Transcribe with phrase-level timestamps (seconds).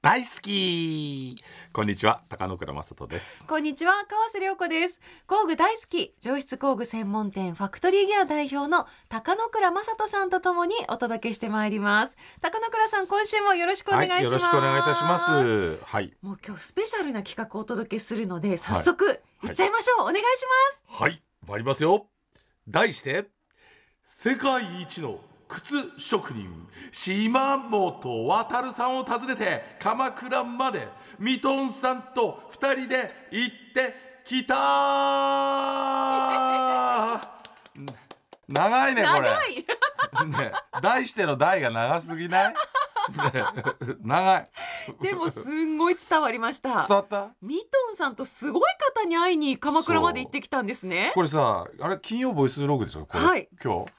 [0.00, 1.42] 大好き。
[1.72, 2.22] こんにちは。
[2.28, 3.44] 高野倉正人です。
[3.48, 3.92] こんにちは。
[4.08, 5.00] 川瀬良子です。
[5.26, 12.16] 工具大好き上質工具専門店ファクトリーギア代表の高野倉正人さんとともにお届けしてまいります。
[12.40, 15.78] 高野倉さん今週もよろしくお願いします、はい、よろしくお願いいたします。
[15.84, 16.14] はい。
[16.22, 19.48] もう今日スペシャルな企画をお届けするので早速い。
[19.48, 20.44] っちゃいましょう、はい、お願いし
[20.86, 21.02] ます。
[21.02, 21.20] はい。
[21.44, 22.06] 参りますよ。
[22.68, 23.26] 題して
[24.04, 25.18] 世界一の
[25.48, 30.86] 靴職人島本渉さんを訪ねて鎌倉まで
[31.18, 34.54] ミトンさんと2人で行ってきた。
[38.48, 39.28] 長いねこれ。
[40.26, 42.54] ね題しての題が長すぎない、ね、
[44.00, 44.48] 長い。
[45.02, 46.86] でもすんごい伝わりました。
[46.86, 47.30] 伝わった？
[47.42, 48.62] ミトンさんとすごい
[48.94, 51.12] 方に会いに鎌倉まで行ってきたんですね。
[51.14, 53.92] これさあれ金曜ボイスログでしょこれ、はい、今日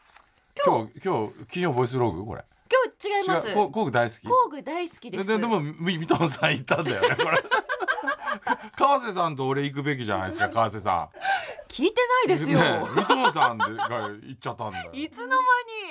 [0.66, 1.46] 今日今日。
[1.50, 2.26] 金曜ボイスログ？
[2.26, 2.44] これ。
[2.72, 3.54] 今日違います。
[3.72, 4.28] 工具大好き。
[4.28, 5.28] 工具大好きです。
[5.28, 7.38] ででもミトンさん行ったんだよねこれ
[8.76, 11.10] 川瀬さんと俺行くべきじゃないですか川瀬さん
[11.68, 12.60] 聞いてないですよ。
[12.60, 13.68] ね、三藤さんが
[14.24, 14.92] 言っちゃったんだよ。
[14.92, 15.36] いつの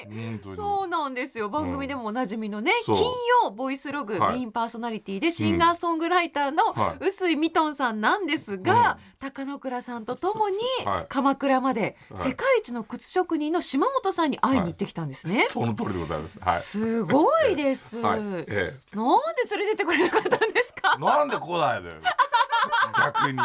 [0.07, 0.57] 間に？
[0.57, 1.49] そうなんですよ。
[1.49, 3.05] 番組でもおなじみのね、うん、金
[3.45, 10.57] 曜ボイスログ、はい、メインパーソナリティでシンガーソングライターの臼井ミトンさんなんですが、はい、高野倉さんとともに
[11.09, 15.45] 鎌倉まで世界一の靴職人の島本さんに会いに行ってきたんですね。
[15.47, 16.41] その通りでございます。
[16.63, 17.99] すごいです。
[17.99, 18.05] ええ
[18.49, 20.99] ええ、なんで連れてってくれなかったんですか？
[20.99, 21.95] なんで来ないのよ。
[22.99, 23.39] 逆に。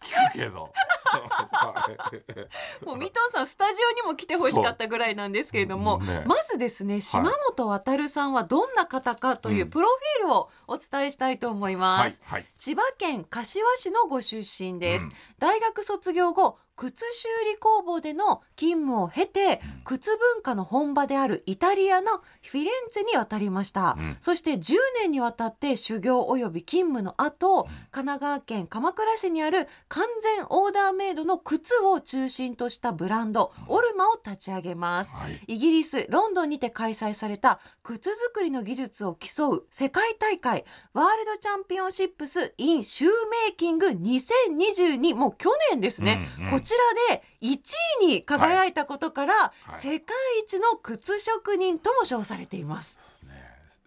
[0.00, 0.72] 聞くけど。
[2.86, 40.64] もう三藤さんスタジオにも来てほしかったぐらいなんですけれども、ね、まずですね島本渉さんはどんな方かというプロフィールをお伝えしたいと思います、はいはい、千葉県柏市のご出身です、うん、大学卒業後靴修理工房での勤務を経て、靴文化の本場であるイタリアのフィレンツェに渡りました、うん、そして10年にわたって修行及び勤務の後、神奈川県鎌倉市にある完全オーダーメイドの靴を中心としたブランド、オルマを立ち上げます、はい、イギリスロンドンにて開催された靴作りの技術を競う世界大会
[40.94, 46.74] ワールドチャンピオンシップス in シューメイキング2022もう去年ですね、うんうん、こち
[47.10, 47.58] らで1
[48.02, 49.72] 位に輝いたことから、はい。
[49.72, 53.22] はい、世界一の靴職人とも称されています。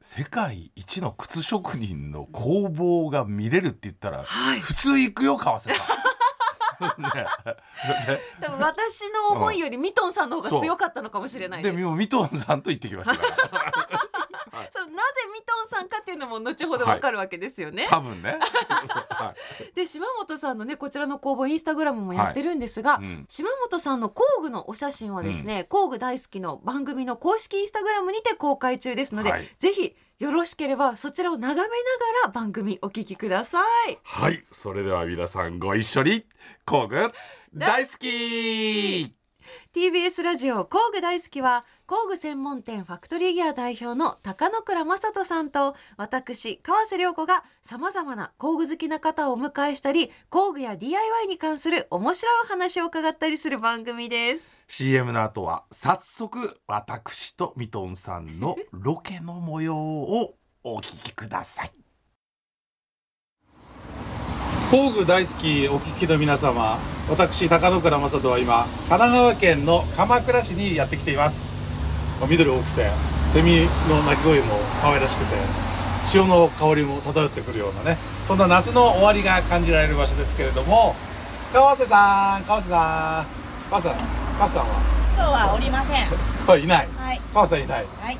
[0.01, 6.03] 世界一の靴職人の工房が見れるって言ったら、はい、普通行くよ川瀬さん。
[6.83, 7.27] ね、
[8.41, 11.75] 多分私の思いよりミトンさんの方が強かったのかもしれないです。
[11.75, 13.13] でもミトンさんと言ってきました
[15.63, 17.84] ンさんかっていうのも後ほどわかるわけですよね。
[17.84, 18.38] はい、多分ね。
[19.75, 31.69] で島本さんのねこちらの工房インスタグラムもやってるんですが、はいうん、島本さんの工具のお写真はですね、うん、工具大好きの番組の公式インスタグラムにて公開中ですので、はい、ぜひよろしければそちらを眺めなが
[32.28, 33.59] ら番組お聞きくださ
[33.90, 33.97] い。
[34.03, 34.44] はい。
[34.51, 36.25] それでは皆さんご一緒に
[36.66, 37.12] 工具
[37.53, 39.13] 大好き。
[39.74, 54.49] TBS ラジオ工具大好きは工具専門店ファクトリーギア代表の高野倉正人さんと私川瀬良子がさまざまな工具好きな方をお迎えしたり工具や DIY に関する面白いお話を伺ったりする番組です。
[54.67, 60.33] CM の後は早速私とミトンさんのロケの模様を
[60.63, 61.71] お聞きください。
[64.71, 66.75] 工具大好きお聞きの皆様
[67.07, 71.52] 私高野倉正人は今神奈川県の鎌倉市にやってきています
[72.28, 72.89] 緑多くて
[73.34, 75.35] セミの鳴き声も可愛らしくて
[76.07, 80.95] 潮の香りも漂ってくるようなねそんな夏の終わりが感じられる場所ですけれども
[81.53, 83.97] 川瀬さん川瀬さん川瀬さん
[84.38, 84.81] 川瀬さんは？
[85.16, 86.07] 今日はおりません。
[86.47, 88.18] はい、いない、はい、川瀬さんいない、はい、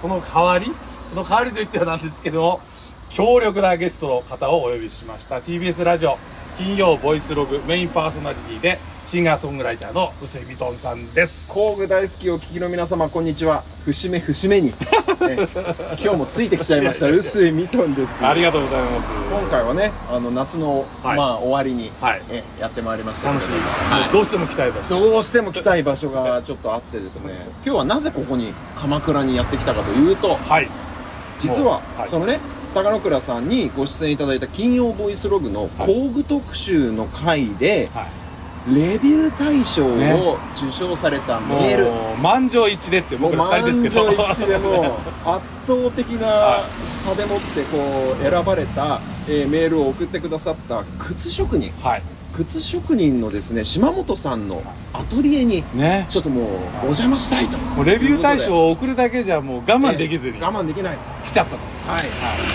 [0.00, 0.66] その代わり
[1.08, 2.60] その代わりと言ってはなんですけども
[3.10, 5.36] 強力なゲストの方をお呼びしました。
[5.36, 6.16] TBS ラジオ
[6.56, 8.78] 金曜ボイスログメインパーソナリティで
[9.10, 11.52] シンガーソングライターの臼井ミトンさんです。
[11.52, 13.60] 工具大好きお聞きの皆様こんにちは。
[13.84, 14.68] 節目節目に、
[15.98, 18.24] 今日もついてきちゃいました臼井ミトンです。
[18.24, 19.08] ありがとうございます。
[19.28, 23.48] 今回はねあの夏の、はい、まあ終わりに、はい、えやってまいりました楽しい、
[23.92, 27.32] はい、どうしても来たい場所どうしても来たい場所がちょっとあってですね。
[27.66, 30.68] 今日はなぜここに鎌倉にやってきたかというと、はい、
[31.40, 32.38] 実は、そのね
[32.74, 37.88] 高野倉さんにご出演いただいた金曜ボイスログの工具特集の回で、
[38.68, 44.04] レビュー大賞を受賞されたメール、満場一致でって僕ら2人ですけど。
[44.04, 46.64] 満場一致でも圧倒的な
[47.02, 52.02] 差でもってこう選ばれた、えー、メールを送ってくださった靴職人、はい、
[52.36, 54.56] 靴職人のですね島本さんの
[54.94, 60.98] アトリエにちょっともうお邪魔したいと、もうレビュー大賞を送るだけじゃもう我慢できずに、我慢できない。
[61.30, 62.08] 来ちゃったとはい、はい、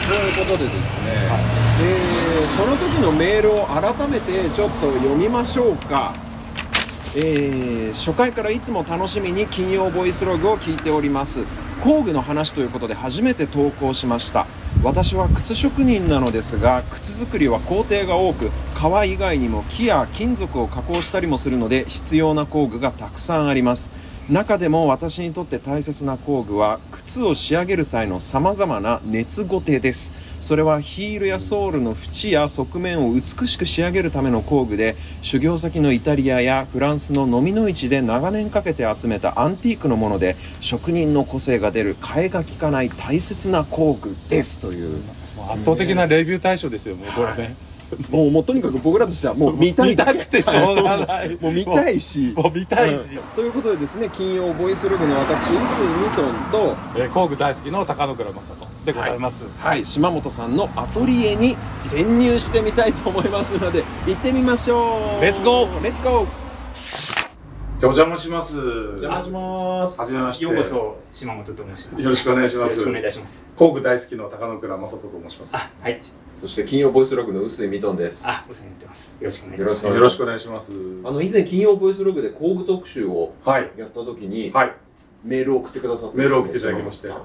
[0.07, 6.13] ということでですね、はい、でその時のメールを改めてちょっと読みましょうか。
[7.17, 11.45] えー、初回からいつも楽しみに金曜ボイスログを聞いております。
[11.83, 14.45] 工具の話ということで初めて投稿しました。
[14.83, 24.04] 私は靴職人なのですが靴作りは工程が多く革以外にも木や金属を加工したりもするので必要な工具がたくさんあります。
[24.29, 30.41] 中でも私にとって大切な工具は靴を仕上げる際の様々な熱ごてです。
[30.41, 44.59] それはヒールやソールの縁や側面を美しく仕上げるための工具で修行先のイタリアやフランスの飲みの市で長年かけて集めたアンティークのもので職人の個性が出る替えが利かない大切な工具です。
[44.59, 45.25] という。
[45.51, 47.53] 圧倒的なレビュー対象ですよもうこれね、
[48.11, 49.91] もうもうとにかく僕らとしてはもう見たい。
[49.91, 51.37] 見たくてしょうがない。
[51.41, 52.33] もう見たいし。
[52.35, 65.21] もう見たいし、うん、ということでですね金曜ボイスログの私臼井ミトンと、えー、工具大好きの高野倉正人でございます、はい、はい、島本さんのアトリエに潜入してみたいと思いますので行ってみましょう。
[65.21, 66.44] レッツゴーレッツゴー
[67.77, 68.57] じゃお邪魔します。
[68.57, 69.99] お邪魔します。
[69.99, 70.45] はじめまして。
[70.45, 72.03] ようこそ島本と申します。
[72.03, 72.71] よろしくお願いします。
[72.71, 73.49] よろしくお願いいたします。
[73.53, 75.57] 工具大好きの高野倉正人と申します。
[75.57, 76.01] あ、はい。
[76.33, 78.29] そして金曜ボイスログの臼井ミトンです。
[78.29, 79.13] あ、お世話になってます。
[79.19, 79.87] よろしくお願いします。
[79.87, 80.73] よろしくお願いします。
[81.03, 84.73] あの以前金曜ボイスログで工具特集をやった時に、はい、
[85.25, 87.17] メールを送ってくださって、メールを送っていただきまして、は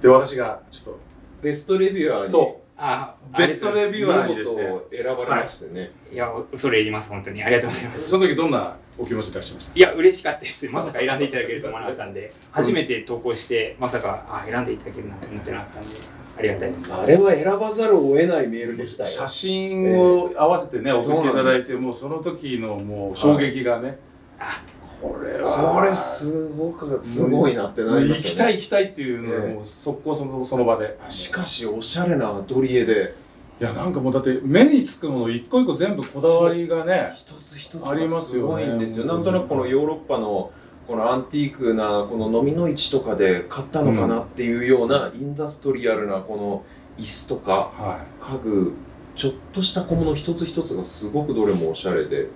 [0.00, 0.02] い。
[0.02, 1.00] で私がちょっと
[1.42, 2.63] ベストレビューアーにそう。
[2.76, 7.42] あベストレビューアーにですね選ばれましてね、はい、いや恐れ入ります本当に。
[7.42, 8.10] ありがとうございます。
[8.10, 9.78] その時どんなお気持ちでいらっしゃいました？
[9.78, 10.68] いや嬉しかったです。
[10.68, 12.32] まさか選んでいただけると思わなかったんで。
[12.50, 15.96] 初めて投稿してまさかあ選んでいただけるなんて思ってなかったんで
[16.36, 16.92] ありがたいです。
[16.92, 19.08] あれは選ばざるを得ないメールでしたよ。
[19.08, 23.98] 写真を合わせてね、えー、送っていただいてもうその時のもう衝撃がね、はい、
[24.40, 24.62] あ
[25.04, 25.74] これは。
[25.74, 30.98] これすごくすごいなってなりまね、行きたい行きたいっていうのはもう速攻そのその場で。
[31.10, 33.14] しかしおしゃれなアトリエで。
[33.60, 38.64] いやなんかもうだって目につくもの一個一個全部こだわりがね一つ一つありますよね。
[38.64, 39.06] すごいんですよ。
[39.06, 40.50] なんとなくこのヨーロッパの
[40.88, 46.64] このアンティークなこの飲みの市とかで買ったのかなっていうようなインダストリアルなこの
[47.02, 48.74] 椅子とか家具
[49.16, 52.28] ちょっとした小物一つ一つがすごくどれもおしゃれで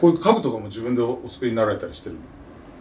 [0.00, 2.16] こういう家具とかも自分でお作りになられたりしてる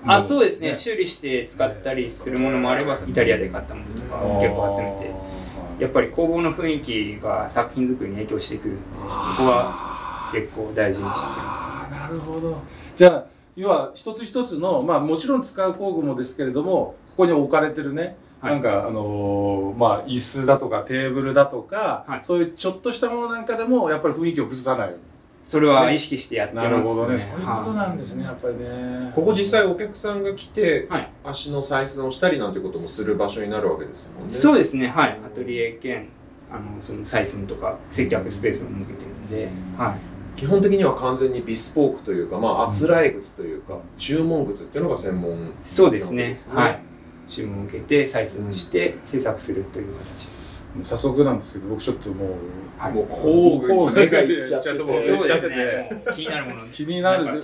[0.05, 5.41] あそうですね、ね、修理して使ったりするものもあればイタリアで買ったものとか結構集めて。
[5.81, 11.89] やっぱり工房の雰囲気が作品作りに影響してくるんでそこは結構大事にしてます。
[11.89, 12.61] なるほど。
[12.95, 13.25] じゃあ
[13.55, 18.15] 要は一つ一つのまあもちろん使う工具もですけれどもここに置かれてるね。
[18.43, 25.03] なんか、あのー、まあ、椅子だとかテーブルだとか、はい、そういうちょっとしたものなんかでもやっぱり雰囲気を崩さないように
[25.43, 27.17] それは意識してやってます、ね、なるほどね。
[27.17, 29.11] そういうことなんですね、やっぱりね。
[29.15, 34.33] ここ実際お客さんが来て、はい、足の採寸をしたりなんてこともする場所になるわけですもんね。
[34.33, 34.87] そうですね。
[34.87, 35.19] はい。
[35.25, 36.07] アトリエ兼
[36.51, 39.95] あのその採寸とか接客スペースを設けてるんで、は
[40.35, 46.37] い、基本的には完全にビスポークというか、まあ、あつらえ靴というか、うん、注文靴っていうのが専門、そうですね。
[46.49, 46.81] はい。
[47.29, 50.40] 注文を受けて採寸して制作するという形です
[50.83, 52.29] 早速なんですけど僕ちょっともう、
[52.77, 54.69] はい、もう工具に目がいっちゃって。
[54.69, 54.83] そ
[55.23, 56.03] うですね。
[56.15, 57.25] 気になるもの気になる。
[57.25, 57.43] もう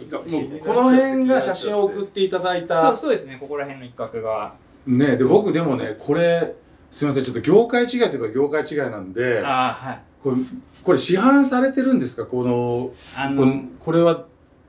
[0.60, 2.82] この辺が写真を送っていただいた。
[2.82, 3.38] そうそうですね。
[3.40, 4.54] ここら辺の一角が。
[4.86, 6.56] ねで僕でもねこれ
[6.90, 10.00] すみませんちょっと業界違いといえば業界違いなんであはい。
[10.24, 10.38] これ
[10.82, 12.26] これ市販されてるんですか？
[12.26, 14.26] このあのこれは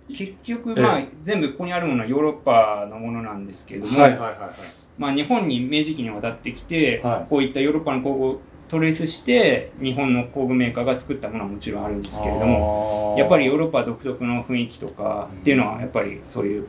[0.08, 4.50] 結局まあ全部ここにあるものはヨーロッパのものなんですけども、はいはいはいはい。
[4.96, 16.66] まあ、日本に明治期に渡ってきて、はい、こういったヨーロッパの工具トレースして日本の工具メーカーが作ったものはもちろんあるんですけれどもやっぱりヨーロッパ独特の雰囲気とかっていうのはやっぱりそういう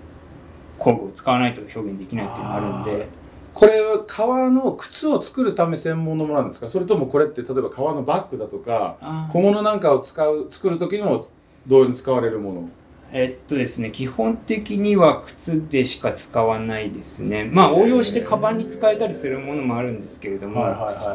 [0.77, 3.07] 工具を使わないと表現できないっていうのがあるんで。
[3.51, 6.69] これは革の靴を作るため専門のものなんですか？
[6.69, 11.25] それともこれって例えば革のバッグだとか小物なんかを使う作る時にも
[11.67, 12.69] 同様に使われるもの？
[13.11, 17.49] えっとですね基本的には靴でしか使わないですね。
[17.51, 20.63] まあ応用してカバンに使えたりするものもあるんですけれども、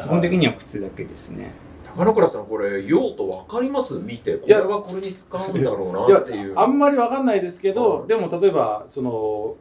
[0.03, 1.53] 基本的には靴だけですね。
[1.85, 4.01] 高野倉さんこれ用途分かります？
[4.01, 6.59] 見てこれはこれに使うんだろうなっていう。
[6.59, 9.55] あんまり分かんないですけど、はい、でも例えばその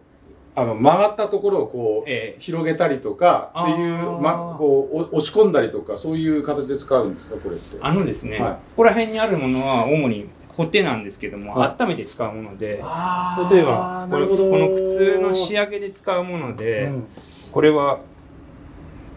[0.55, 7.77] あの曲がったところをこう、ええ、広げたりとかっていう、ま、こう押し込んだりとかそういう形で使うんですかこれって？
[7.81, 17.07] あのですね、はい、ここら辺にあるものは主にコテなんですけども、はい、温めて使うもので例えばこれこの靴の仕上げで使うもので、うん、
[17.51, 17.99] これは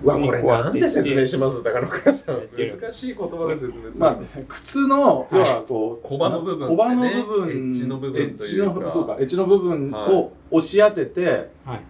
[0.05, 1.63] わこれなんて説明します？
[1.63, 8.89] だから倉さん難しい言葉で説明する、まあ、靴の要はこう小刃の部分、小刃の部分エッジの部分というか。
[8.89, 11.81] そうかエッジの部分を押し当てて、はい、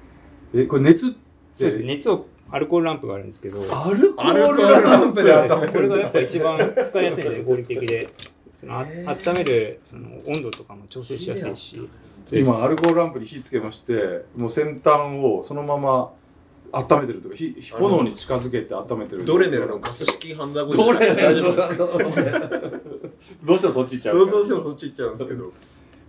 [0.55, 1.07] えこれ熱
[1.53, 3.61] そうです熱をアルコールランプがあるんですけど。
[3.61, 5.23] アルコールランプ。
[5.25, 5.33] で
[5.73, 8.09] これがやっぱ一番使いやすいので 合理的で
[8.57, 11.89] そのあ温めるその温度とかも調整しやすいし。
[12.33, 16.11] 今アルコールランプに火つけましてもう先端をそのまま
[16.73, 19.25] 温めてるとか火炎に近づけて温めてる。
[19.25, 19.79] ドレネルの？
[19.79, 21.85] ガス式ハンダゴどれ大丈夫ですか
[23.45, 24.27] どうしてもそっち行っちゃう。
[24.27, 25.53] そうしてもそっち行っちゃうんですけど。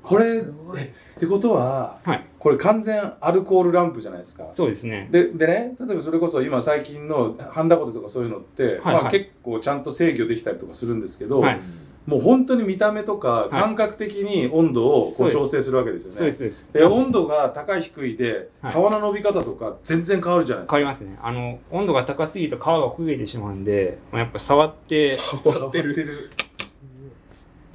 [0.01, 4.47] これってことは、はい、これ完全アルコールランプじゃないですか。
[4.51, 5.09] そうですね。
[5.11, 11.61] ででね例えばそれこそ今最近のハンダゴテとかそういうのって、はいはい、まあ、結構ちゃんと制御できたりとかするんですけど、はい
[12.07, 16.15] もう本当に見た目とか感覚的に温度をこう調整するわけですよね。
[16.15, 20.77] そうですそうで温度が高い低いで皮の伸び方とか全然変わるじゃないですか。
[20.77, 21.19] 変わりますね。
[21.21, 26.31] あの温度が高すぎると皮が焦げてしまうんで、まあ、やっぱ触って触ってる。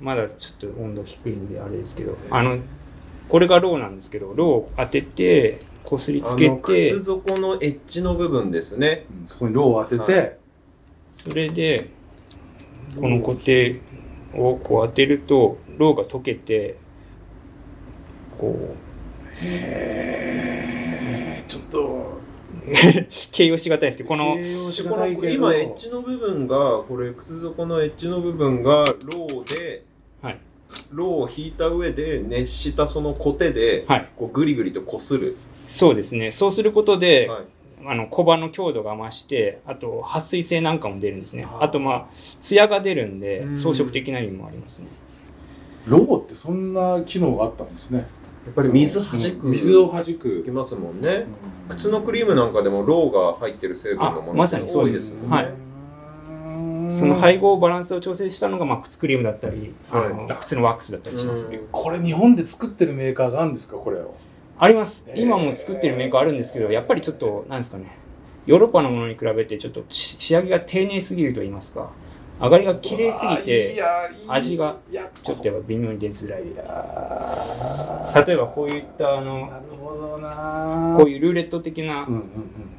[0.00, 2.58] まだちょっと温度低いんであれですけど、あの
[3.28, 9.04] これがローなんですけど、ローを当ててこすりつけて、靴底のエッジの部分ですね。
[9.26, 10.36] そこにローを当てて、はい、
[11.12, 11.90] それで
[12.96, 13.80] この固定
[14.34, 16.76] をこう当てるとろうが溶けて
[18.38, 19.36] こう。
[19.44, 20.62] へ
[21.38, 22.22] えちょっと。
[23.32, 29.82] 形容しがたいですけどこの今エッジの部分がこれ靴底のエッジの部分がローで、
[30.20, 30.38] はい、
[30.92, 35.36] ローを引いた上で熱したそのコテで、はい、こうグリグリとこする。
[35.66, 36.30] そうですね。
[36.30, 37.42] そうすることで、はい
[37.84, 41.46] あの小刃の強度が増してあと撥水性なんかも出るんですね。
[41.60, 42.06] あとまあ
[42.40, 44.86] 艶が出るんで装飾的な意味もありますね。
[45.86, 48.06] ロボってそんな機能があったんですね。
[48.44, 50.44] やっぱり水はじく、水をはじく。
[50.46, 51.26] いますもんね、
[51.68, 55.14] 靴のクリームなんかでもローが入ってる成分のものまさにそうです。
[55.14, 56.92] もんね、はい。
[56.92, 64.14] その配合バランスを調整したのが、まあ、靴クリームだったり、はい、あの靴のワックスだったりします、これ日本で作ってるメーカーがあるんですかこれを？
[64.58, 65.08] あります。
[65.14, 67.96] 今も作ってるメーカーあるんですけど、やっぱりちょっと、なんですかね、
[68.46, 71.90] ヨーロッパのものに比べてちょっと仕上げが丁寧すぎると言いますか、
[72.40, 73.82] 上がりが綺麗すぎて、
[74.28, 74.76] 味が
[75.22, 76.44] ちょっとやっぱ微妙に出づらい。
[78.26, 79.50] 例えばこういったあの、
[80.96, 82.08] こういうルーレット的な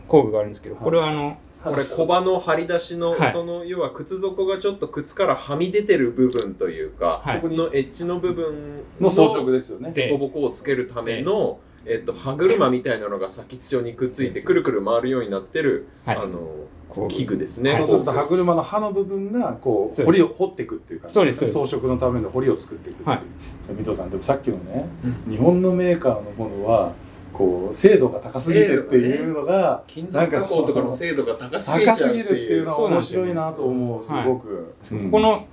[0.07, 9.63] 工具があるんですけど、これはあの、これ小刃の張り出しの、はい、その要は靴底がちょっと靴からはみ出てる部分というか、はい、そこのエッジの部分の装飾で。
[9.63, 17.71] すよね凸凹をつけるための、えっと、歯車みたいなのが先っちょにくっついて くるくる回るようになってる、あの器具ですね。
[17.71, 23.21] そうすると歯車の刃の部分がこう彫りを掘っていくっていうか、そうです装飾のための彫りを作っていくっていう、はい、
[23.61, 24.87] じゃあ水戸さんでもさっきのね、
[25.27, 26.93] うん、日本のメーカーのものは
[27.33, 31.85] こう精度が高すぎるっていうのが、金属加工とかの精度が高すぎ
[32.19, 34.75] るっていうのは面白いなと思うすごく、
[35.11, 35.47] この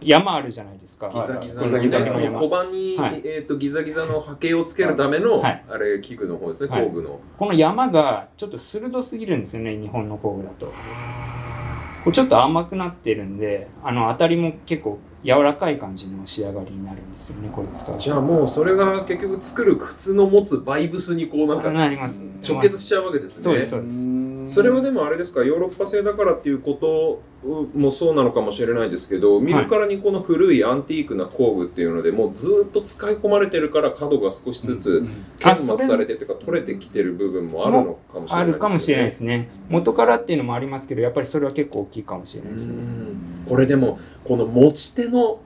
[0.00, 1.08] 山あるじゃないですか。
[1.08, 7.18] ギザギザのギザギザの小判に、はい、えっ、ー、とギザギザの波形をつけるための、はい、あれ器具の方ですね、工具の。
[7.36, 10.66] この山がちょっと鋭すぎるんですよね、日本の工具だと。
[10.66, 23.44] これちょっと甘くなってるんで、あの当たりも結構柔らかい感じの仕上がりになるんですよねこれ使うじゃあもうそれが結局作る靴の持つバイブスにこうなんか直結しちゃうわけですね。
[23.44, 24.54] そうですそうです。
[24.54, 27.22] それはでもあれですかヨーロッパ製だからっていうこと
[27.74, 35.06] もそうなのかもしれないですけど見るからにこの古いアンティークな工具っていうのでもうずっと使い込まれてるから角が少しずつ
[35.38, 38.50] キャンバスされてというか取れてきてる部分もあるのかもしれないですね。
[38.50, 39.50] あるかもしれないですね。
[39.68, 42.82] 元からっていうのもありますけどやっぱりそれは結構大きいかもしれないですね。
[43.46, 45.40] これでもこの持ち手の、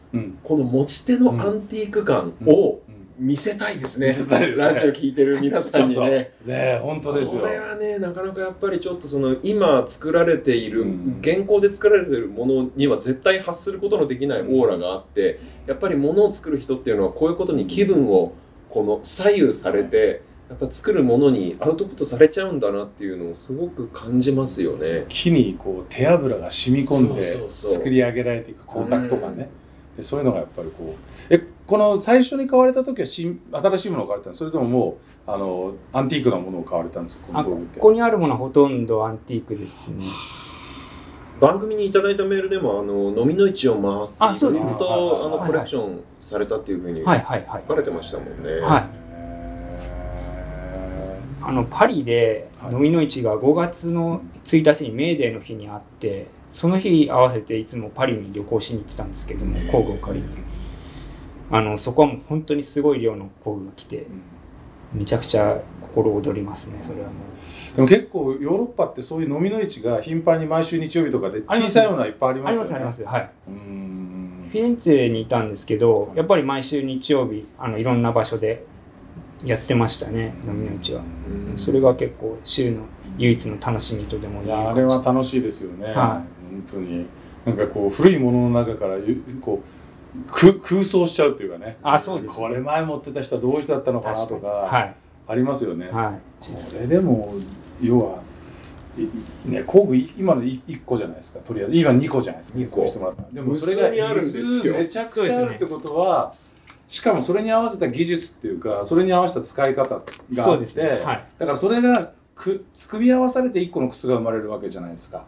[0.44, 2.78] この持ち手のアンティーク感を、
[3.18, 4.12] 見せたいですね。
[4.12, 6.30] すねラジオ聞いてる皆さんにね。
[6.46, 7.40] ね本当ですよ。
[7.42, 18.34] これはね、なかなかやっぱりちょっとその今作られている、うん、現行で作られているものには絶対発することのできないオーラがあって、やっぱりものを作る人っていうのはこういうことに気分を
[18.70, 25.06] この左右されて、やっぱ作るものにアウトプットされちゃうんだなっていうのをすごく感じますよね。
[25.08, 29.36] 木にこう手油が染み込んで作り上げられていく光沢とかね。
[29.36, 29.67] で
[30.02, 37.26] そういうのがやっぱりこうえこの最初に買われた時は新新しいものを買われたんですそれとももうあのアンティークなものを買われたんですか？
[37.26, 37.80] この道具って。
[37.80, 40.04] ここにあるものはほとんどアンティークですね。
[41.40, 44.72] 番組にいただいたメールでもあの飲みの市を回ってあそうですね。
[44.78, 47.36] とあのコレクションされたっていうふうに書か
[47.76, 48.60] れてましたもんね。
[48.60, 48.84] はい。
[51.42, 60.28] あのパリで飲みの市が5月の1日にメーデーの日にあってその日合わせていつもパリに旅行しに行ってたんですけども工具を借りに。
[61.50, 64.06] あのそこはもう本当にすごい量の工具が来て、
[64.92, 67.14] めちゃくちゃ心躍りますねそれはも
[67.74, 67.76] う。
[67.76, 72.74] でも結構ヨーロッパってそういう飲みの市が頻繁に毎週日曜日とかで小さいものはいっぱいありますよね。
[72.74, 73.30] ありますありますはい。
[73.46, 78.64] フィレンツェにいたんですけどやっぱり毎週日曜日あのいろんな場所で
[79.44, 81.02] やってましたね飲みの市は。
[81.56, 82.82] それが結構週の
[83.18, 87.06] 唯一の楽しみとでもいやあれは楽しいですよね、はい、本当に
[87.44, 88.96] なんかこう古いものの中から
[89.40, 91.78] こう空空想しちゃうっていうかね。
[91.82, 94.94] あそうです、ね、これ前持ってた人はどうしてだったのかなとかはい。
[95.28, 97.30] ありますよね、はい、それでも
[97.82, 98.22] 要は
[99.44, 101.38] ね、工具今の1個じゃないですか。
[101.38, 102.58] とりあえず今2個じゃないですか。
[102.58, 102.86] 2個。
[102.86, 104.74] してもらったでもそれがあるんですよ。
[104.74, 106.32] めちゃくちゃあるってことは、
[106.88, 110.02] しかもそれに合わせた技術っていうかそれに合わせた使い方があっ
[110.58, 110.88] て、ね。
[111.04, 115.26] はい、だからそれがく組み合わされて1個の靴が生まれるわけじゃないですか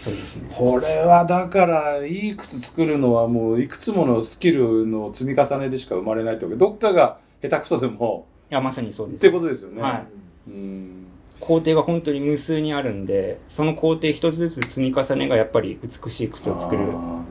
[0.00, 0.50] そうですね。
[0.56, 8.26] これはだからいい靴作るのはもういくつものスキルの積み重ねでしか生まれないってわけどっかが下手くそでも。
[8.50, 9.26] いやまさにそうです。
[9.26, 10.06] ってことですよね、は
[10.48, 11.06] い、うん。
[11.38, 17.26] 工程が本当に無数にあるんでその工程一つずつ積み重ねがやっぱり美しい靴を作るあの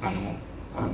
[0.78, 0.90] あの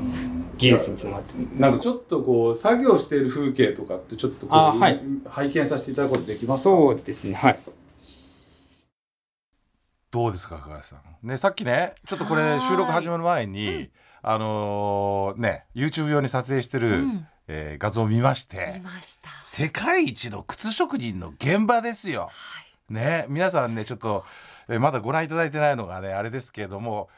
[0.57, 6.69] 技術につながってなんかちょっとこう作業している風景とかってちょっとこう、はい、拝見させていただくことできますか？
[6.71, 7.35] そうですね。
[7.35, 7.59] はい
[10.15, 11.27] どうですか高橋さん？
[11.27, 13.89] ねさっきねちょっとこれ収録始まる前に、うん、
[14.21, 17.27] あのー、ね YouTube 用に撮影してる、うん。
[17.49, 18.81] えー、画像を見まして
[19.43, 22.29] 世界一の靴職人の現場ですよ。
[22.31, 24.23] はい、ね皆さんねちょっと、
[24.69, 27.09] えー、まだご覧いただいてないのがねあれですけれども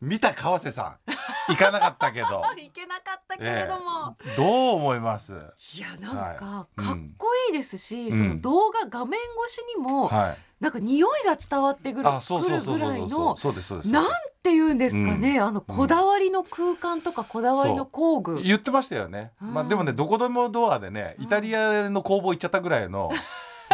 [0.00, 1.10] 見た川瀬さん
[1.52, 2.26] 行かなかったけど。
[2.28, 5.34] 行けなかったけれども、えー、どう思います？
[5.74, 13.36] いやなんか、かっこいいですし、うん、その動画画面越しにも、はい、なんか匂いが伝わってくるぐらいの
[13.86, 14.06] なん
[14.42, 23.10] て言うんですかね、うん、あのこだわりの空間とかこだわりの工具、言ってましたよね、うん、まあでもねどこでもドアでねイタリアの工房行っちゃったぐらいの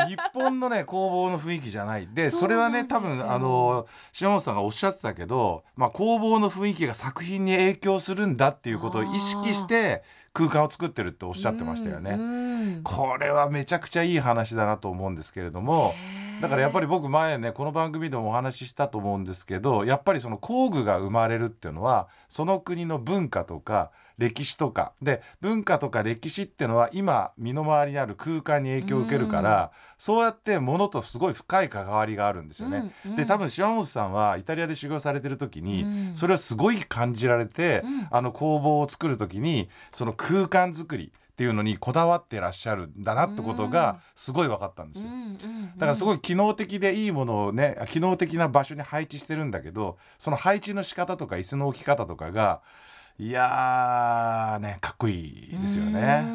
[0.08, 2.08] 日本のね工房の雰囲気じゃない。
[2.12, 12.80] でそれはね多分あの島本さんがおっしゃってたけど、まあ、工房の雰囲気が作品に影響するんだっていうことを意識して空間を作ってるっておっしゃってましたよね。
[12.84, 15.94] これはめちゃくちゃいい話だなと思うんですけれども。
[16.40, 24.92] だからやっぱり僕前ねこの番組でもお話ししたと思うんですけどやっぱりその工具が生まれるっていうのはその国の文化とか歴史とか。
[25.02, 32.92] で文化とか歴史っていうのは今身の回りにある空間に影響を受けるから、うん、そうやってものとすごい深い関わりがあるんですよね。
[33.06, 45.08] うんうん、で多分島本さんはイタリアで修行されてる時に、うん、それをすごい感じられて、うん、あの工房を作る時にその空間作りっていうのにこだわってらっしゃるんだなってことがすごい分かったんですよ。
[45.74, 52.60] だからすごい機能的でいいものをね機能的な場所に配置してるんだけどその配置の仕方とか椅子の置き方とかが
[53.18, 56.26] いやねかっこいいですよね。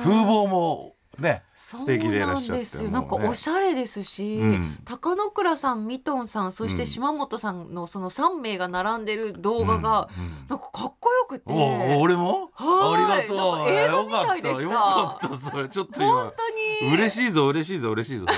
[0.00, 11.52] 風貌もね素敵でいらっしゃって、ね、なんかおしゃれですし、うん、高野倉さんミトンさんそして島本さんのその3名が並んでる動画が、うんうん、なんかかっこよくて、
[11.98, 12.50] 俺も？
[12.56, 13.68] ありがとう。
[13.68, 14.62] 映画みたいでした。
[14.64, 15.68] よかったそれ。
[15.68, 16.94] ちょっと今本当に。
[16.94, 18.26] 嬉しいぞ嬉しいぞ嬉しいぞ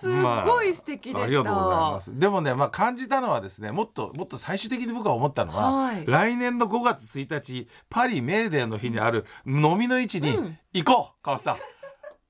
[0.00, 2.18] すごい素敵でした、まあ、ありがとうございます。
[2.18, 11.56] でもねまあ感じたのはですねもっともっと最終的に僕は思ったのは、はい、来年の5月1日パリメーデーの日にある飲みの市に行こう、川瀬さん。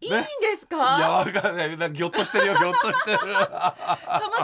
[0.00, 0.24] いいんで
[0.56, 1.70] すか、いやわかんない。
[1.70, 3.18] なんかぎょっとしてるよぎょっとしてる。
[3.18, 3.34] 鎌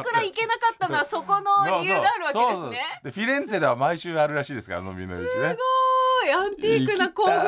[0.03, 5.57] 倉行けなかったのはそこの理由があるわけですねでフィレンツェでは毎週あるらしいですから飲みの市ねすごい
[6.27, 7.45] いアンティークな工具見たい。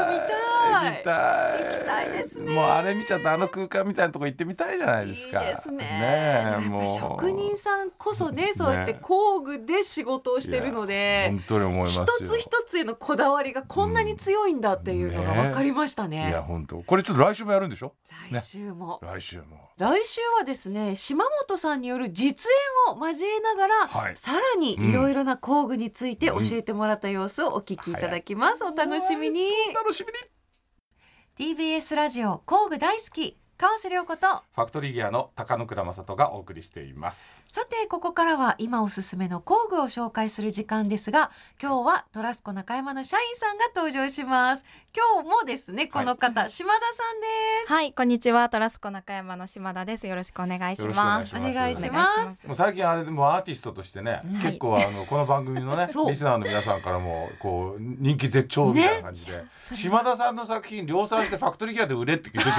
[0.93, 1.65] 行きたい。
[1.65, 2.55] 行きたいですね。
[2.55, 5.43] もうあれ見ちゃってあの空間みたいなとこ行ってみたいじゃないですか。
[5.43, 6.59] いいですね。
[6.59, 6.87] ねもう。
[6.99, 16.25] 職人さんこそねそうやって工具で仕事をしてるので、本当に思います一つ一つへのこだわりがこんなに強いんだっていうのが分かりましたね。
[16.25, 16.83] ね、いや本当。
[16.83, 17.93] これちょっと来週もやるんでしょ？
[18.31, 19.67] 来週も、ね、来週も。
[19.77, 22.51] 来週はですね島本さんによる実
[22.89, 31.55] 演を交えながら、はい、さらにいろいろな工具について教えてもらった様子をお聞きいただきます、うん、お楽しみにお楽しみに。
[31.55, 37.45] TBS ラジオ工具大好き川瀬良子とファクトリーギアの高野倉正人がお送りしています。
[37.49, 41.31] さてここからは今おすすめの工具を紹介する時間ですが
[41.63, 44.65] 今日はトラスコ中山の社員さんが登場します
[44.97, 47.27] 今日もですねこの方、はい、島田さんで
[47.67, 47.71] す。
[47.71, 48.49] はいこんにちは。
[48.49, 50.07] トラスコ中山の島田です。
[50.07, 51.37] よろしくお願いします。
[51.37, 52.47] お願いします。
[52.47, 62.47] もう最近あれでもアーティストとしてね、はい、結構あのこの番組のねリスナーの皆さんからもこう人気絶頂みたいな感じで、ね、島田さんの作品量産してファクトリーギアで売れって聞いて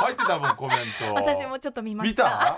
[0.00, 1.14] 入ってたもんコメント。
[1.14, 2.56] 私もちょっと見ました。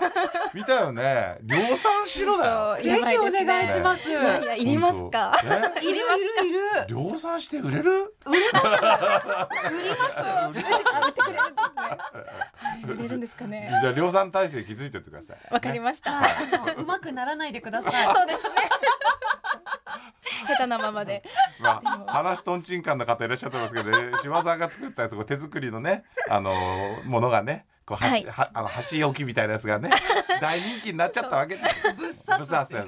[0.53, 0.75] 見た？
[0.75, 1.37] よね。
[1.43, 2.81] 量産しろだよ。
[2.81, 5.37] ぜひお願いします、いやいやいりますか？
[5.81, 6.59] いるいるいる。
[6.87, 8.15] 量産して売れる？
[8.25, 8.65] 売れます
[9.03, 12.83] 売ります 売ってくれるんですね。
[12.85, 13.69] 売れるんですかね。
[13.81, 15.37] じゃあ量産体制築いてってください。
[15.51, 16.27] わかりました、は
[16.71, 17.93] い、うまくならないでください。
[18.13, 18.49] そうですね。
[20.47, 21.23] 下手なままで。
[21.59, 27.65] まあ、話とんちんかんの方いらっしゃってますけど、ね、島さんが作ったとこ手作りのね、あのー、ものがね。
[27.85, 29.89] こうはし、はあの箸置きみたいなやつがね
[30.39, 31.63] 大人気になっちゃったわけで。
[31.69, 32.85] すぶっ刺すやつがね。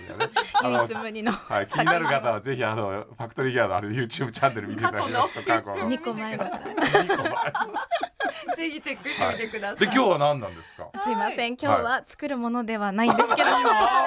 [0.63, 5.89] 唯一無二の、はい、気になる方はぜひあのファクトリーギアのある YouTube チャンネル見ていただきますと過去の。
[5.89, 6.45] 2個前の。
[8.55, 10.89] ぜひチェックしてみてください、はい、で今日は何なんですか？
[11.03, 11.57] すいません。
[11.57, 13.57] 今日は作るものではないんですけども、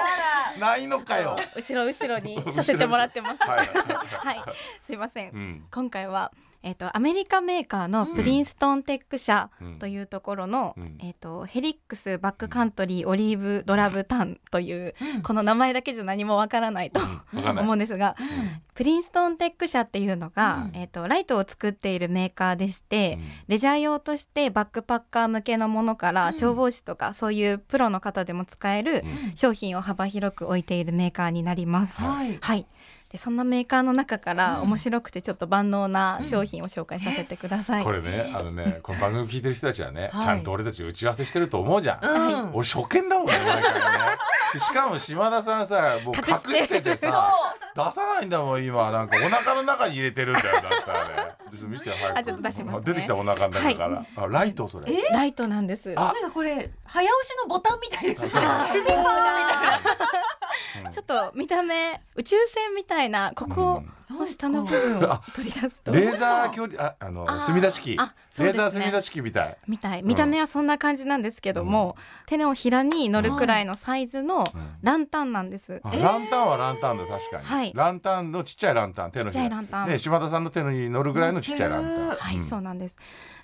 [0.59, 1.37] ないのかよ。
[1.55, 3.43] 後ろ後ろにさせてもらってます。
[3.47, 4.43] はい、はい、
[4.81, 16.99] すいません、今回はえーと、アメリカメーカーのプリンストンテック社というところの、うん、えーと、ヘリックスバックカントリーオリーブドラブタンという、うん、この名前だけじゃ何もわからないと、
[17.33, 18.17] うん、思うんですが、
[18.73, 29.03] プリンストンテック社っていうのが、えーと、ライトを作っているメーカーでして、レジャー用としてバックパッカー向けのものから消防士とかそういうプロの方でも使える
[29.35, 32.01] 商品を幅広く置いているメーカーになります。
[32.01, 32.67] はい、はい
[33.11, 43.79] でそんなメーカーの中から面白くてちょっと万能な商品を紹介させてください、これねあのねこの番組聞いてる人たちはね、はい、ちゃんと俺たち打ち合わせしてると思うじゃん、うん、俺初見だもんね毎回ね。
[44.57, 47.33] しかも島田さんさもう隠しててさ
[47.75, 48.91] 出さないんだもん今。
[48.91, 51.33] なんかお腹の中に入れてるんだよだったらね。
[51.67, 54.91] 見せて早くあちょっと出します、ね、出てきたお腹の中から、はい、あライトそれ。
[55.11, 55.93] ライトなんです。
[55.95, 56.01] あ。
[56.01, 58.31] なんかこれ早押しのボタンみたいですね。
[58.31, 60.38] ピピンポンみたいな
[60.91, 69.57] ちょっと見た目宇宙船みたいなここの下の部分を取り出すと、レーザー距離ああの墨出式、レーザー墨出式みたい。
[69.67, 70.03] みたい。
[70.03, 71.95] 見た目はそんな感じなんですけども、
[72.25, 74.45] 手のひらに乗るくらいのサイズの
[74.81, 79.43] ランタンなんです、ランタンはランタンだ確かに、はい、ランタンのちっちゃいランタン手のひら。
[79.43, 79.87] ちランタン。
[79.87, 82.97] で島田さんの手のに乗るぐらいのちっちゃいランタン、はい、そうなんです。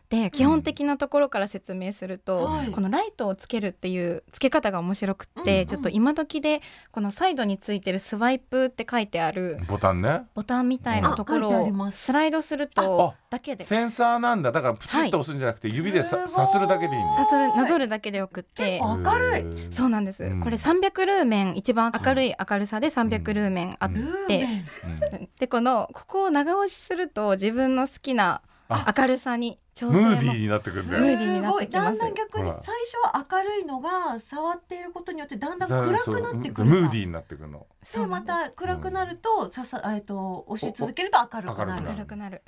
[0.08, 10.28] で基本的なところから説明すると、うん、このライトをつけるっていうつけ方が面白くって、うんうん、ちょっと今時でこのサイドについてるスワイプって書いてあるボタンね。
[10.36, 13.64] ボタンみたいなところをスライドするとだけで。
[13.64, 14.52] センサーなんだ。
[14.52, 17.12] だからプチッと押すんじゃなくて、指でささするだけでいいんだ。
[17.14, 18.80] さするなぞるだけでよくって。
[18.82, 19.74] 明るい。
[19.74, 23.90] そうなんです、うん、これ300ルーメン一番明るい明るさで300ルーメンあっ
[24.28, 24.48] て、
[25.40, 31.04] でこのここを長押しすると自分の好きな明るさにムーディーになってくるんだよ。
[31.04, 36.70] ムーディーになってきだんだん逆に最初は明るいのが触っていることによってだんだん暗くなってくる。
[36.70, 37.68] ムーディーになってくるの。
[37.94, 41.90] でまた暗くなると、ささえっと押し続けると明るくなる。
[41.90, 42.42] 明るくなる。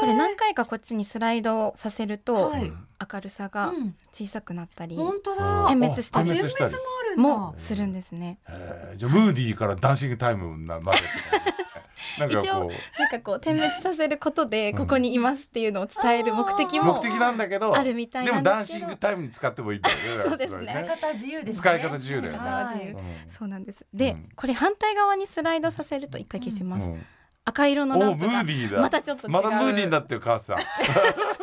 [0.00, 3.74] これ何回かこっちにスライドさせると、明るさが
[4.12, 5.66] 小さくなったり、本当だ。
[5.68, 8.38] 点滅したり、点滅もあるもするんですね。
[8.96, 10.98] じゃムーディーからダンシングタイムなまで。
[12.28, 20.64] 一応なんかこう点滅させることでここにいますっていうのを伝える目的も目的なんだけどあるみたいでもダンシングタイムに使ってもいいんだよねそうですね。
[20.64, 22.96] 使い方自由です使い方自由だよね。
[23.26, 23.86] そうなんです。
[23.92, 26.90] でこれ反対側にスライドさせると一回消します。
[27.44, 30.58] 赤色のランプがまたちょっとまたムーディーになってる母さん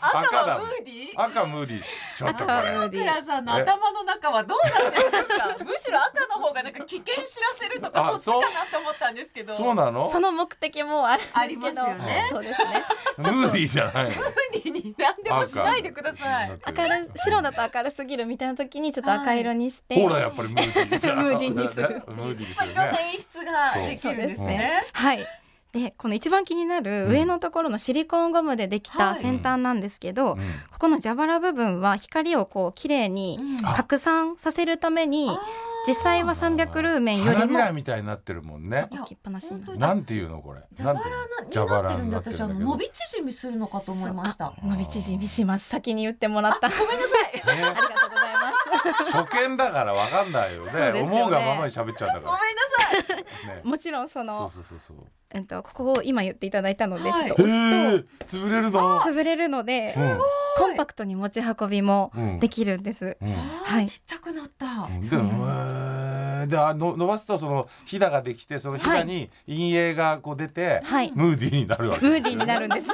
[0.00, 1.22] 赤だムーディー？
[1.24, 1.82] 赤ムーディー。
[2.16, 3.22] ちょっとこれ。
[3.22, 5.56] さんの頭の中はどうなってるんですか。
[5.64, 9.54] むしろ赤の方がなんか危険知らせるとかそっちかなと思ったんですけど。
[9.54, 10.10] そうなの？
[10.10, 12.26] その目的もあるありますよね。
[12.30, 12.84] そうですね。
[13.18, 14.14] ムーディーじゃないムー
[14.52, 16.48] ディーに何でもしないでください。
[16.76, 21.16] 明る白だと明るすぎるみたいな時にちょっと赤色にしてほらやっぱりムーディー にする。
[21.22, 24.86] ムーディーにするムーディーにするいろんな演出ができるんですね。
[24.92, 25.26] はい
[25.72, 30.38] でこの一番気になる上のところのシリコンゴムでできた先端なんですけど、うん、
[30.70, 33.38] ここの蛇腹部分は光をこう綺麗に
[33.74, 35.30] 拡散させるために、
[35.86, 38.88] 実際は300ルーメンよりも花みたいになってるもんね。
[38.92, 40.60] 置きっぱなしなんていうのこれ。
[40.76, 44.52] 蛇腹になってるんで私は伸び縮みするのかと思いました。
[44.62, 45.68] 伸び縮みします。
[45.68, 46.68] 先に言ってもらった。
[46.68, 48.52] ごめんなさい、 ありがとうございま
[49.04, 49.12] す。
[49.12, 51.02] 初見だからわかんないよね。
[51.02, 52.32] 思うがままに喋っちゃうんだから。
[52.32, 52.71] ごめんなさい、
[53.64, 55.06] もちろんそのそうそうそうそう。
[55.34, 57.46] えっと、ここを今言っていただいたので、ちょっと押
[57.98, 59.00] すと、潰れるの？
[59.00, 59.94] 潰れるので、
[60.58, 63.16] コンパクトに持ち運びもできるんです。
[63.64, 64.88] はい、ちっちゃくなった。
[66.42, 72.88] でであの伸ばすとそのひだができてそのひだに陰影がこう出て、はい、ムーディーになるわけムーディーになるんです。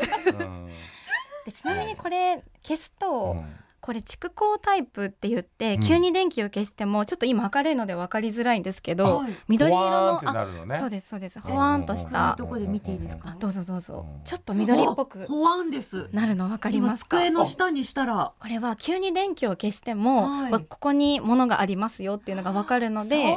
[1.46, 3.36] でちなみにこれ消すと、
[3.80, 11.40] これ蓄光タイプって言って、うん、急に電気を消してもちょっと今明るいので分かりづらいんですけど、緑色の、ね、そうですそうです。
[11.40, 12.34] ほわんとした。
[12.36, 13.36] どこで見ていいですか？
[13.38, 14.06] どうぞどうぞ。
[14.24, 16.08] ちょっと緑っぽくほわんです。
[16.12, 18.32] なるの分かります机の下にしたら。
[18.38, 23.36] これは急に電気を消しても、はい、ここに物がありますよっていうのが分かるので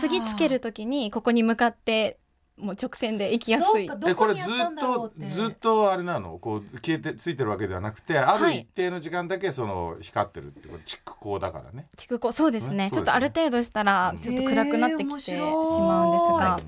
[0.00, 2.18] 次つける時にここに向かって
[2.58, 3.88] もう直線で行きやすい。
[4.06, 4.44] えこれずっ
[4.78, 6.38] とずっとあれなの？
[6.38, 11.86] こう消えてついてるわけではなくてある一定の時間だけその光ってるってこと蓄光だからね。
[11.96, 16.60] 蓄光そうですね、ちょっとある程度したらちょっと暗くなってきてしまうんですが、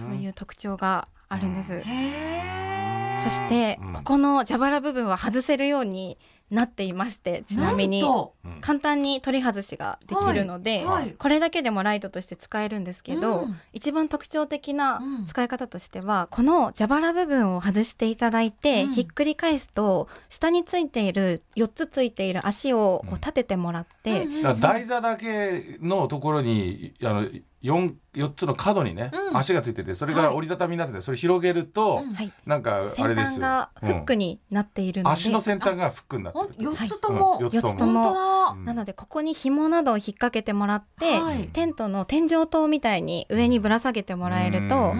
[0.00, 1.82] そういう特徴があるんです。
[3.24, 6.18] そして、ここの蛇腹部分は外せるように
[6.50, 8.04] なっていましてちなみに。
[8.60, 11.04] 簡単に取り外しができるので、はい。
[11.04, 24.26] はい、これだけでもライトとして使えるんですけど、うん、一番特徴的な使い方としては、うん、この蛇腹部分を外していただいて、うん、ひっくり返すと下についている4つついている足をこう立ててもらって、
[24.60, 27.28] 台座だけのところにあの
[27.66, 33.68] 4, 4つの角にね、うん、足がついててそれが折りたたみになっててそれ広げると、はい、なんかあれですよ。
[33.80, 38.54] フックになっているので、足の先端がフックになってる4つとも、4つとも。
[38.64, 44.94] なのでここに紐などを引っ掛けてもらって、はい、テントの天井灯みたいに上にぶら下げてもらえると、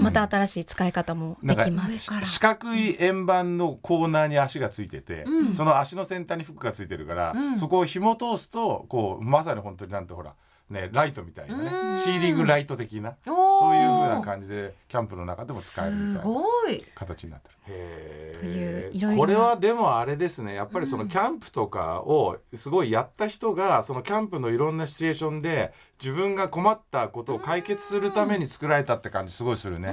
[0.00, 1.98] また新しい使い方もできます。
[1.98, 10.34] 四角い円盤のコーナーに足がついてて、うん、その足の先端にフックがついてるから、うん、そこを紐通すとこうまさに本当になんてほら
[10.68, 16.24] ね、ライトみたいなねシーリングライト的なそういうふうな感じでキャンプの中でも使えるみたい。
[16.24, 16.32] な
[16.96, 17.54] 形になってる。
[17.68, 20.54] へこれはでもあれですね。
[20.54, 29.92] やっぱりそのキャンプとかをすごいやった人がそのキャンプのいろんなシチュエーションで自分が困ったことを解決するために作られたって感じすごいするね。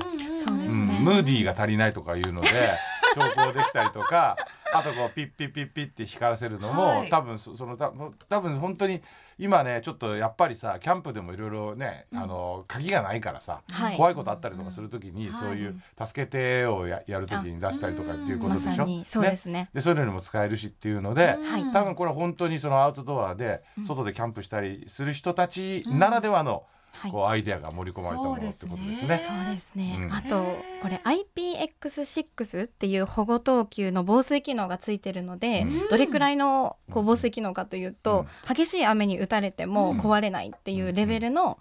[0.49, 2.47] うん、ムーディーが足りないとかいうので
[3.13, 4.37] 調光できたりとか
[4.73, 7.91] あとこうピッピッピッピッって光らせるのも、はい、多分そのた
[8.29, 9.01] 多分本当に
[9.37, 18.87] 今ねちょっとやっぱりさキャンプでもいろいろね、うん、あの鍵がないからさ、はい、怖いことあったりとかする時に、うん、そういう「助けて」をややる時に出したりとかっていうことでしょ？
[18.87, 19.69] ま、そうですね。
[19.73, 21.37] でそういうのにも使えるしっていうので、
[21.73, 29.17] 多分これ本当にそのアウトドアで外でキャンプしたりする人たちならではの、うんこうアイデアが盛り込まれたものってことですね。
[29.17, 29.97] そうですね。
[29.99, 30.43] うん、あと
[30.81, 41.57] これ IPX6 っていう保護等級の防水機能がついてるので、うん、どれくらいのこう防水機能かというと、うん、激しい雨に打たれても壊れないっていうレベルの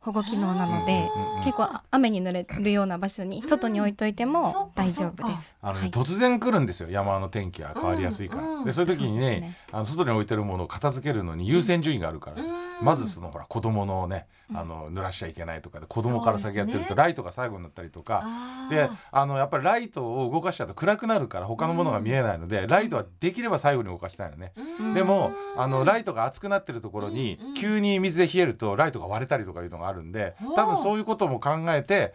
[0.00, 1.08] 保護機能なので、
[1.44, 5.56] 結構雨に濡れるような場所に外に置いといても大丈夫です。
[5.60, 6.88] あの、ねはい、突然来るんですよ。
[6.90, 8.64] 山の天気が変わりやすいから。
[8.64, 12.36] でそういう時にね、ね、あの外に置いてるものを片付けるのに優先順位があるから。
[12.82, 18.24] まずそのほら子供のねあの濡らしちゃいけないとかで子供から先やってるとライトが最後になったりとか。
[18.70, 24.52] であのやっぱりライトを動かしちゃうと暗くなるから他のものが見えないのでライトはできれば最後に動かしたいのね。
[24.94, 32.14] でもあのライトが熱くなってるところに急に水で冷えるとライトが割れたりとかいうのがあるんで多分そういうことも考えて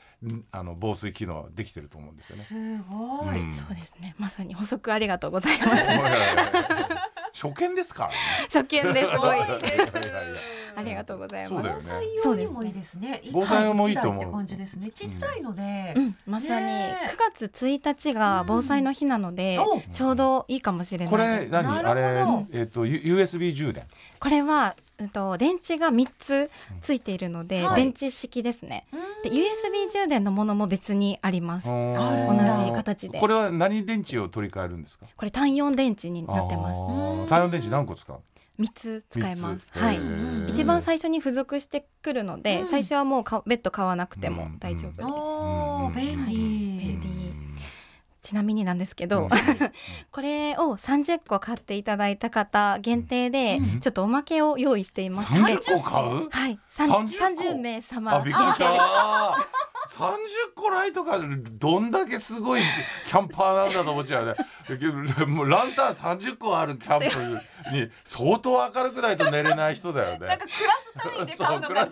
[0.51, 2.43] あの防水機能できてると思うんですよね。
[2.43, 4.15] すごい、うん、そうですね。
[4.17, 5.81] まさに補足ありがとうございます。
[7.47, 8.15] 初見ですからね。
[8.51, 9.17] 初見です。
[9.17, 9.37] ごい。
[10.75, 11.69] ありがとうございます。
[11.73, 13.21] 防災用にもいいですね。
[13.31, 14.31] 防災用もいいと思う。
[14.31, 14.91] 感じですね。
[14.91, 16.95] ちっちゃいので、まさに9
[17.35, 19.59] 月1日が防災の日なので、
[19.91, 21.85] ちょうどいいかもしれないこれ何？
[21.85, 22.01] あれ
[22.51, 23.85] えっと USB 充電。
[24.19, 28.85] これはえっと、電池が3つついているので、電池式ですね。
[29.23, 31.67] で USB 充電のものも別にあります。
[31.69, 31.73] 同
[32.65, 33.19] じ形で。
[33.19, 35.07] これは何電池を取り替えるんですか？
[35.17, 37.29] これ単四電池になってます。
[37.29, 38.15] 単四電池何個使う？
[38.61, 39.71] 三つ使えます。
[39.73, 39.99] はい。
[40.47, 46.05] 一番最初に付属してくるので、最初はもうかベッド買わなくても大丈夫です。
[46.05, 46.35] 便利。
[46.35, 47.11] 便利。
[48.21, 49.29] ちなみになんですけど、うん、
[50.11, 56.29] これを30個買っていただいた方限定で、ちょっとおまけを用意していますので、30個買う？
[56.29, 58.15] はい、30名様。
[58.15, 58.65] あびっくりした
[59.89, 62.61] 30個ライトがどんだけすごい
[63.07, 64.35] キャンパーなんだと思っちゃうね。
[65.25, 66.99] もうランタン30個あるキャン
[67.69, 70.27] プに相当明るくないと寝れない人だよね。
[70.27, 71.87] なんかクラス単位で買うのかな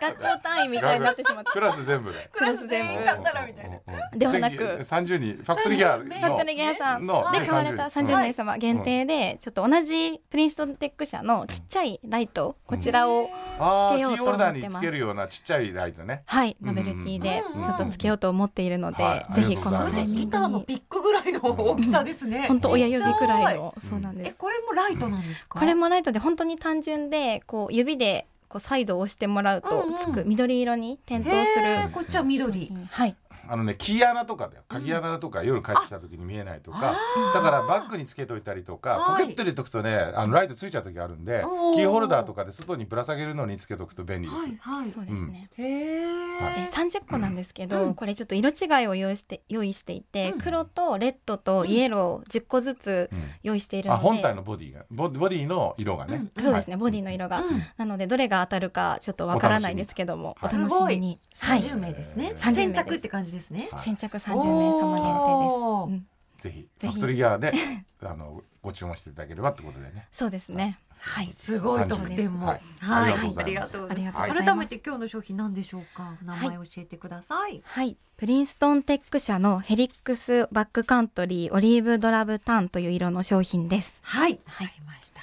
[0.00, 3.78] 学校単位みたいになってしまってクラス全部でクラス全部買ったらみたいな。
[4.14, 4.56] ではなく。
[4.56, 7.06] 30人ファクトリーギアファクトリーギアさん。
[7.06, 7.12] で
[7.46, 14.16] 買われた30名様限定でちょっと同じプリンストンテック社のちっちゃいライトこちらをつけようと思ってます。
[14.16, 16.22] キーホルダーにつけるようなちっちゃいライトね。
[16.26, 22.46] はいノベルティでちょっとつけようと思っているのでぜひこのギターのピックぐらいの大きさですね。
[22.48, 24.36] 本当親指くらいのそうなんです。
[24.36, 25.58] これもライトなんですか？
[25.58, 32.70] これもライトで本当に単純でこう指でこうサイドを押してもらうとつく緑色に点灯する、こっちは緑。
[32.90, 33.16] はい
[33.48, 34.62] あのねキー穴とかだよ。
[34.68, 36.94] 鍵穴とか夜帰ってきた時に見えないとか、
[37.34, 44.40] だからバッグにつけといたりとかポケット入れとくとねあのライトついちゃう時あるんでキーホルダーとかで外にぶら下げるのにつけとくと便利です。
[44.40, 45.50] はい、はい、そうですね。
[45.58, 46.66] うん、へえ。
[46.68, 53.10] 三十個なんですけど、うん、これちょっと色違いを用意して用意していて、うん、黒とレッドとイエロー十個ずつ
[53.42, 57.44] 用意しているので、本体のボディがボディの色がね、そうですね、ボディの色が、
[57.76, 61.18] なのでどれが当たるかちょっとわからないですけども、お楽しみに。
[61.34, 62.32] 三十名ですね。
[62.36, 63.68] 先着って感じですね。
[63.76, 66.12] 先着三十名様限定です。
[66.42, 67.52] ぜひファクトリーギアで
[68.02, 70.08] あのご注文していただければってことでね。
[70.10, 70.78] そうですね。
[70.98, 72.48] はい、すごい特典も。
[72.48, 73.06] はい、あ
[73.44, 74.34] りがとうございます。
[74.44, 76.16] 改めて今日の商品なんでしょうか？
[76.24, 77.62] 名前教えてください。
[77.64, 84.00] はい、プリンストンテック社のヘリックスバックカントリーオリーブドラブタンという色の商品です。
[84.02, 85.20] はい、はい、ありました。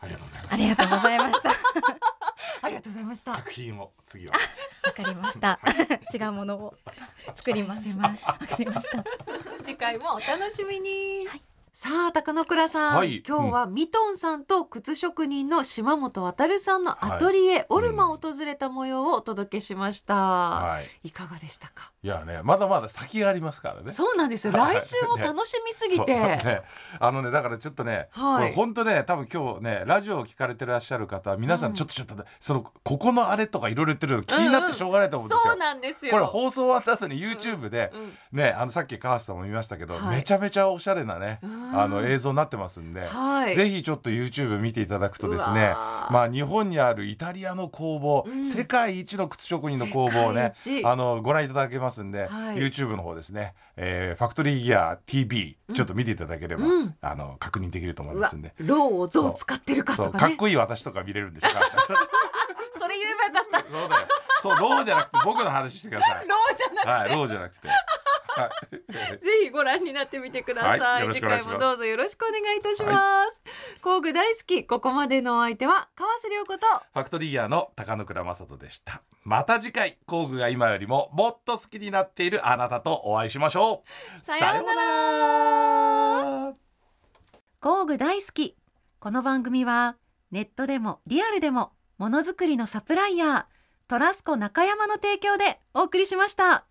[0.00, 0.54] ありがとうございました。
[0.54, 2.21] ありがとうございました。
[2.62, 3.36] ありがとうございました。
[3.36, 4.34] 作品を次は。
[4.84, 5.60] わかりました。
[6.14, 6.74] 違うものを
[7.34, 7.96] 作り ます。
[7.98, 9.04] わかりました。
[9.62, 11.26] 次回もお楽しみに。
[11.26, 11.42] はい
[11.74, 21.90] さあ高野倉さん、はい、今日はミトンさんと靴職人の島本渉さんのアトリエ、はい、オルマを訪れた模様をお届けしました、はい、いかがでしたか？
[22.02, 23.92] いやねまだまだ先がありますからね。
[23.92, 24.52] そうなんですよ。
[24.52, 26.62] 来週も楽しみすぎて、ねね、
[27.00, 36.12] あのねだからちょっとね、はい、本当ね多分今日ねラジオを聞かれてらっしゃる方皆さんちょっとちょっと、ね、そのここのあれとかいろいろ言ってる気になってしょうがないと思うんですよ、うん、そうなんですよ。
[36.12, 41.40] これ放送終わった後に YouTube で、うんうん、ねあのさっき川瀬さんも見ましたけど、めちゃめちゃおしゃれなね、
[41.74, 45.74] あの映像なってますんで、はい、ぜひちょっと YouTube 見ていただくとですね
[46.10, 58.54] まあ日本にあるイタリアの工房、うん、世界一の靴職人の工房をねあのご覧いただけますんで、はい、YouTube の方ですね、えー、ファクトリーギア TV ちょっと見ていただければ、うん、あの確認できると思いますんで。
[58.58, 61.48] ローをどう使ってるかとか、ね、かっこいい私とか見れるんでしょ
[62.78, 63.70] それ言えばよかった。
[63.70, 64.06] そうだよ。
[64.42, 66.26] そうローじゃなくて僕の話してください。
[66.28, 67.68] ローじゃなくて、はい、ローじゃなくて
[69.20, 70.80] ぜひご覧になってみてください。
[70.80, 73.42] はい、次回もどうぞよろしくお願いいたします、
[73.82, 74.64] 工具大好き。
[74.64, 76.66] ここまでのお相手は川瀬良子と。
[76.66, 79.02] ファクトリーギアの高野倉正人でした。
[79.24, 83.84] また次回工具が今よりももっと好きになっているあなたとお会いしましょ
[84.22, 84.24] う。
[84.24, 86.54] さようなら。
[87.60, 88.56] 工具大好き。
[88.98, 89.96] この番組は
[90.30, 93.44] ネットでもリアルでもものづくりのサプライヤー
[93.88, 96.64] トラスコ中山の提供でお送りしました。